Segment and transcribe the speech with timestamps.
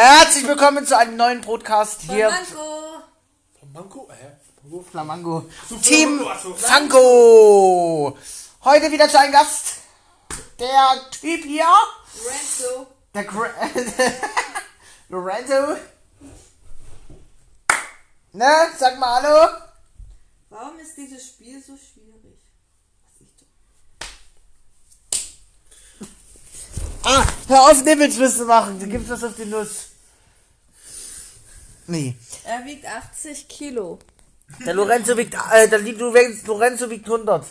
[0.00, 2.28] Herzlich willkommen zu einem neuen Podcast hier.
[2.28, 3.02] Mango.
[3.72, 4.10] Mango?
[4.12, 4.26] Hä?
[4.62, 4.82] Mango?
[4.82, 5.50] Flamango.
[5.70, 6.54] So, Team Flamango, also.
[6.54, 8.18] Fango.
[8.64, 9.76] Heute wieder zu einem Gast.
[10.58, 11.64] Der Typ hier.
[12.28, 12.86] Renzo.
[13.14, 13.48] Der Gra
[15.08, 15.78] Lorenzo.
[18.32, 19.48] Ne, sag mal Hallo.
[20.50, 22.38] Warum ist dieses Spiel so schwierig?
[23.02, 23.34] Was ich
[27.00, 28.78] doch- Ah, hör auf, Nippelschlüsse machen.
[28.78, 29.86] Du gibst was auf die Nuss.
[31.86, 32.16] Nee.
[32.44, 33.98] Er wiegt 80 Kilo.
[34.64, 37.44] Der Lorenzo wiegt, äh, der Lorenzo Lorenzo wiegt 100.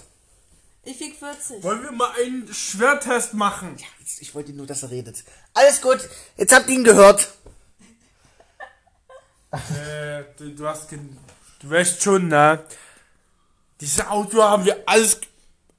[0.83, 1.63] Ich wieg 40.
[1.63, 3.75] Wollen wir mal einen Schwertest machen?
[3.99, 5.23] Jetzt, Ich wollte nur, dass er redet.
[5.53, 6.07] Alles gut.
[6.37, 7.33] Jetzt habt ihr ihn gehört.
[9.51, 12.63] äh, du, du hast Du weißt schon, ne?
[13.81, 15.19] Dieses Auto haben wir alles.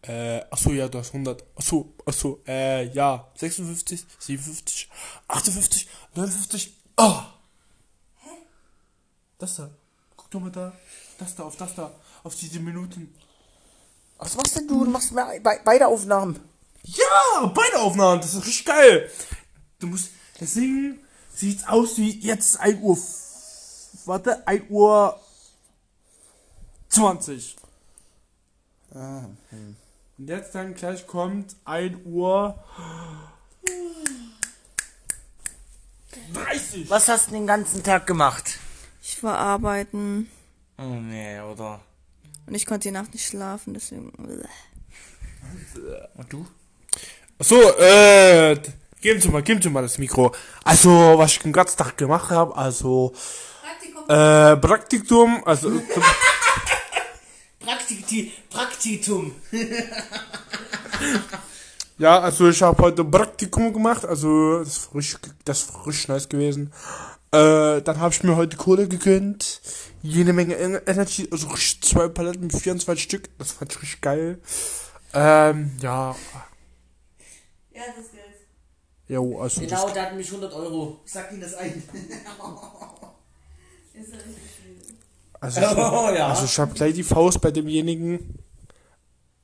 [0.07, 1.45] Äh, achso, ja, du hast 100.
[1.57, 3.29] Achso, achso, äh, ja.
[3.35, 4.89] 56, 57,
[5.29, 6.77] 58, 59.
[6.97, 7.23] Oh!
[8.23, 8.29] Hä?
[9.39, 9.71] Das da.
[10.17, 10.73] Guck doch mal da.
[11.19, 11.91] Das da, auf das da.
[12.23, 13.15] Auf diese Minuten.
[14.19, 14.85] Was machst denn du?
[14.85, 16.41] Du machst mir be beide Aufnahmen.
[16.85, 19.11] Ja, beide Aufnahmen, das ist richtig geil.
[19.81, 21.01] Du musst, deswegen
[21.35, 22.97] sieht's aus wie jetzt 1 Uhr,
[24.05, 25.21] warte, 1 Uhr
[26.89, 27.57] 20.
[30.19, 32.59] Und jetzt dann gleich kommt 1 Uhr
[36.33, 36.89] 30.
[36.91, 38.59] Was hast du den ganzen Tag gemacht?
[39.03, 40.29] Ich war arbeiten
[40.79, 41.81] Oh nee, oder?
[42.47, 44.11] und ich konnte die Nacht nicht schlafen, deswegen.
[46.15, 46.47] Und du?
[47.39, 48.57] So, äh,
[49.01, 50.33] geben Sie mal, geben Sie mal das Mikro.
[50.65, 53.13] Also, was ich den ganzen Tag gemacht habe, also,
[53.63, 54.05] Praktikum.
[54.09, 55.71] äh, Praktikum, also,
[57.87, 59.33] Praktik Praktikum.
[61.99, 66.29] Ja, also ich habe heute Praktikum gemacht, also das ist frisch, das ist frisch nice
[66.29, 66.71] gewesen.
[67.33, 69.63] Äh, dann habe ich mir heute Kohle gegönnt,
[70.03, 71.49] jede Menge En- Energy, also
[71.81, 74.39] zwei Paletten mit 24 Stück, das fand ich richtig geil.
[75.15, 76.15] Ähm, ja,
[77.73, 78.25] Ja, das Geld.
[79.09, 81.01] jo, also Genau, der hat nämlich 100 Euro.
[81.07, 81.83] Sag Ihnen das ein.
[83.95, 84.96] Ist ja richtig schwierig.
[85.41, 86.29] Also, Oh, ja.
[86.29, 88.39] also ich habe gleich die Faust bei demjenigen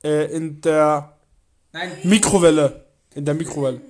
[0.03, 1.17] äh, in der
[1.71, 1.91] Nein.
[2.03, 3.81] Mikrowelle, in der Mikrowelle.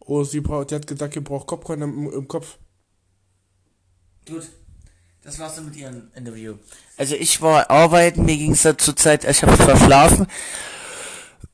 [0.00, 2.58] Oh, sie braucht, die hat gesagt, ihr braucht Popcorn im, im Kopf.
[4.26, 4.48] Gut.
[5.24, 6.56] Das war's dann mit Ihrem Interview.
[6.96, 10.26] Also ich war arbeiten, mir ging's da zur Zeit, ich habe verschlafen.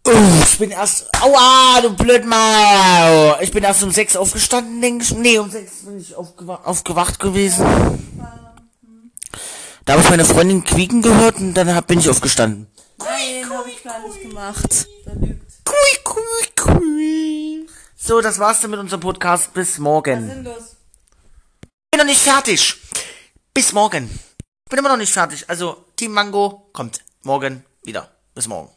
[0.07, 3.39] Uh, ich bin erst, aua, du Blödmau.
[3.41, 5.15] Ich bin erst um sechs aufgestanden, denke ich.
[5.15, 7.67] Nee, um sechs bin ich aufgewa aufgewacht gewesen.
[9.89, 12.67] Da habe ich meine Freundin quieken gehört und dann hab, bin ich aufgestanden.
[12.99, 14.87] Nein, hab ich gar nicht gemacht.
[15.07, 15.65] Da lügt.
[15.65, 17.67] Kui, kui, kui.
[17.97, 19.55] So, das war's dann mit unserem Podcast.
[19.55, 20.29] Bis morgen.
[20.29, 20.77] Sinnlos.
[21.91, 22.77] bin noch nicht fertig.
[23.55, 24.11] Bis morgen.
[24.69, 25.49] Bin immer noch nicht fertig.
[25.49, 28.11] Also, Team Mango kommt morgen wieder.
[28.35, 28.69] Bis morgen.